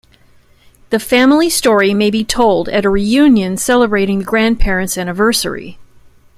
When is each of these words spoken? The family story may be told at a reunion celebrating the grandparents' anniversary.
The 0.89 0.97
family 0.97 1.47
story 1.51 1.93
may 1.93 2.09
be 2.09 2.23
told 2.23 2.67
at 2.69 2.85
a 2.85 2.89
reunion 2.89 3.55
celebrating 3.55 4.17
the 4.17 4.25
grandparents' 4.25 4.97
anniversary. 4.97 5.77